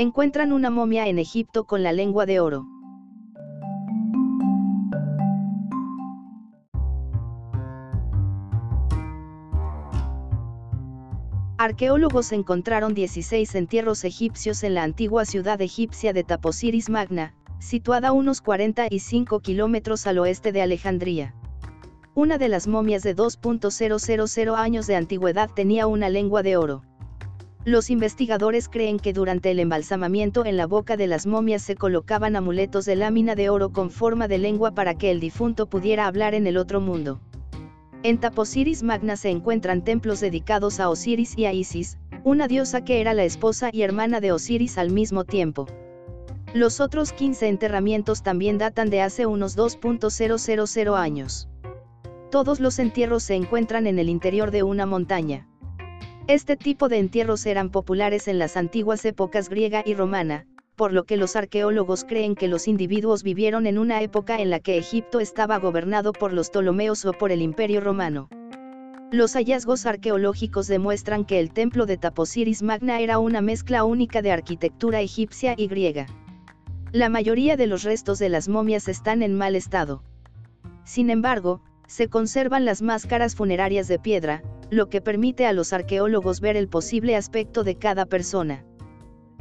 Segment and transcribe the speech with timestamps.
[0.00, 2.68] Encuentran una momia en Egipto con la lengua de oro.
[11.56, 18.12] Arqueólogos encontraron 16 entierros egipcios en la antigua ciudad egipcia de Taposiris Magna, situada a
[18.12, 21.34] unos 45 kilómetros al oeste de Alejandría.
[22.14, 26.84] Una de las momias de 2.000 años de antigüedad tenía una lengua de oro.
[27.68, 32.34] Los investigadores creen que durante el embalsamamiento en la boca de las momias se colocaban
[32.34, 36.32] amuletos de lámina de oro con forma de lengua para que el difunto pudiera hablar
[36.32, 37.20] en el otro mundo.
[38.02, 43.02] En Taposiris Magna se encuentran templos dedicados a Osiris y a Isis, una diosa que
[43.02, 45.66] era la esposa y hermana de Osiris al mismo tiempo.
[46.54, 51.50] Los otros 15 enterramientos también datan de hace unos 2.000 años.
[52.30, 55.46] Todos los entierros se encuentran en el interior de una montaña.
[56.28, 60.44] Este tipo de entierros eran populares en las antiguas épocas griega y romana,
[60.76, 64.60] por lo que los arqueólogos creen que los individuos vivieron en una época en la
[64.60, 68.28] que Egipto estaba gobernado por los Ptolomeos o por el Imperio Romano.
[69.10, 74.30] Los hallazgos arqueológicos demuestran que el templo de Taposiris Magna era una mezcla única de
[74.30, 76.08] arquitectura egipcia y griega.
[76.92, 80.02] La mayoría de los restos de las momias están en mal estado.
[80.84, 86.40] Sin embargo, se conservan las máscaras funerarias de piedra, lo que permite a los arqueólogos
[86.40, 88.64] ver el posible aspecto de cada persona.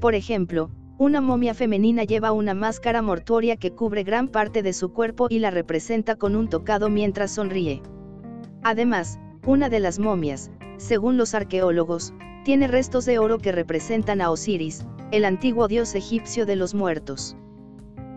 [0.00, 4.92] Por ejemplo, una momia femenina lleva una máscara mortuoria que cubre gran parte de su
[4.92, 7.82] cuerpo y la representa con un tocado mientras sonríe.
[8.62, 12.12] Además, una de las momias, según los arqueólogos,
[12.44, 17.36] tiene restos de oro que representan a Osiris, el antiguo dios egipcio de los muertos.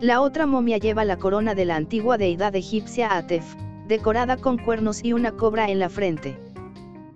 [0.00, 3.54] La otra momia lleva la corona de la antigua deidad egipcia Atef,
[3.86, 6.36] decorada con cuernos y una cobra en la frente.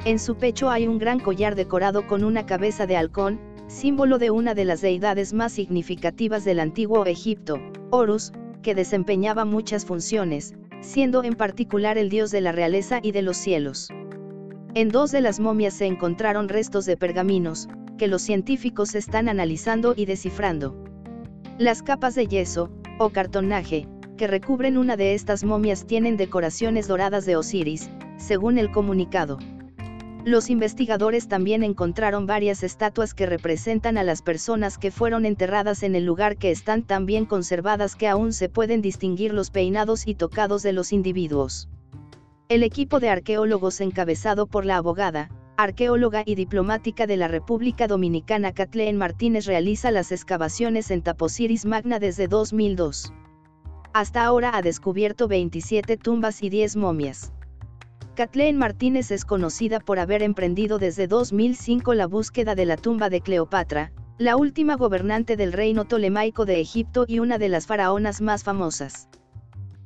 [0.07, 4.31] En su pecho hay un gran collar decorado con una cabeza de halcón, símbolo de
[4.31, 7.59] una de las deidades más significativas del antiguo Egipto,
[7.91, 8.33] Horus,
[8.63, 13.37] que desempeñaba muchas funciones, siendo en particular el dios de la realeza y de los
[13.37, 13.89] cielos.
[14.75, 19.93] En dos de las momias se encontraron restos de pergaminos, que los científicos están analizando
[19.97, 20.85] y descifrando.
[21.59, 22.71] Las capas de yeso,
[23.01, 28.71] o cartonaje, que recubren una de estas momias tienen decoraciones doradas de Osiris, según el
[28.71, 29.39] comunicado.
[30.27, 35.95] Los investigadores también encontraron varias estatuas que representan a las personas que fueron enterradas en
[35.95, 40.17] el lugar que están tan bien conservadas que aún se pueden distinguir los peinados y
[40.17, 41.69] tocados de los individuos.
[42.49, 48.51] El equipo de arqueólogos encabezado por la abogada, arqueóloga y diplomática de la República Dominicana
[48.51, 53.13] Kathleen Martínez realiza las excavaciones en Taposiris Magna desde 2002.
[53.93, 57.33] Hasta ahora ha descubierto 27 tumbas y 10 momias.
[58.17, 63.21] Kathleen Martínez es conocida por haber emprendido desde 2005 la búsqueda de la tumba de
[63.21, 68.43] Cleopatra, la última gobernante del reino tolemaico de Egipto y una de las faraonas más
[68.43, 69.11] famosas.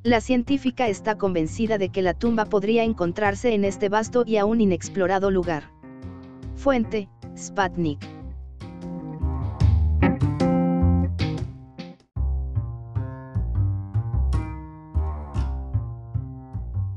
[0.04, 4.60] La científica está convencida de que la tumba podría encontrarse en este vasto y aún
[4.60, 5.64] inexplorado lugar.
[6.54, 8.19] Fuente, Sputnik.